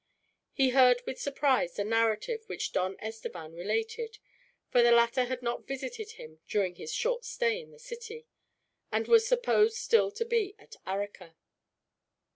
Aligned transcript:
He 0.51 0.69
heard 0.71 1.03
with 1.05 1.19
surprise 1.19 1.75
the 1.75 1.83
narrative 1.83 2.41
which 2.47 2.71
Don 2.73 2.97
Estevan 3.03 3.53
related; 3.53 4.17
for 4.71 4.81
the 4.81 4.89
latter 4.91 5.25
had 5.25 5.43
not 5.43 5.67
visited 5.67 6.13
him 6.13 6.39
during 6.47 6.73
his 6.73 6.91
short 6.91 7.23
stay 7.23 7.61
in 7.61 7.69
the 7.69 7.77
city, 7.77 8.25
and 8.91 9.07
was 9.07 9.27
supposed 9.27 9.75
still 9.77 10.09
to 10.13 10.25
be 10.25 10.55
at 10.57 10.75
Arica. 10.87 11.35